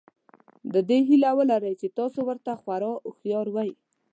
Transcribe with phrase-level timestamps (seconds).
[0.73, 3.71] د دې هیله ولرئ چې تاسو ورته خورا هوښیار وئ.